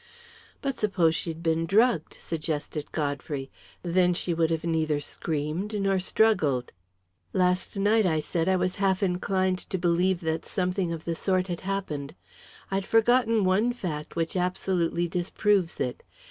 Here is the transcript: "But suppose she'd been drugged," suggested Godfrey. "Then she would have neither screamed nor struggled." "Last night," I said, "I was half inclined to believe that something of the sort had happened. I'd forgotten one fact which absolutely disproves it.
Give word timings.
"But 0.63 0.79
suppose 0.79 1.13
she'd 1.13 1.43
been 1.43 1.67
drugged," 1.67 2.15
suggested 2.19 2.91
Godfrey. 2.91 3.51
"Then 3.83 4.15
she 4.15 4.33
would 4.33 4.49
have 4.49 4.63
neither 4.63 4.99
screamed 4.99 5.79
nor 5.79 5.99
struggled." 5.99 6.71
"Last 7.33 7.77
night," 7.77 8.07
I 8.07 8.19
said, 8.19 8.49
"I 8.49 8.55
was 8.55 8.77
half 8.77 9.03
inclined 9.03 9.59
to 9.69 9.77
believe 9.77 10.21
that 10.21 10.43
something 10.43 10.91
of 10.91 11.05
the 11.05 11.13
sort 11.13 11.49
had 11.49 11.61
happened. 11.61 12.15
I'd 12.71 12.87
forgotten 12.87 13.43
one 13.45 13.73
fact 13.73 14.15
which 14.15 14.35
absolutely 14.35 15.07
disproves 15.07 15.79
it. 15.79 16.01